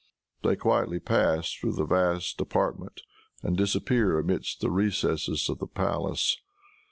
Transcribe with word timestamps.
They 0.41 0.55
quietly 0.55 0.99
pass 0.99 1.53
through 1.53 1.73
the 1.73 1.85
vast 1.85 2.41
apartment 2.41 3.01
and 3.43 3.55
disappear 3.55 4.17
amidst 4.17 4.59
the 4.59 4.71
recesses 4.71 5.47
of 5.47 5.59
the 5.59 5.67
palace. 5.67 6.37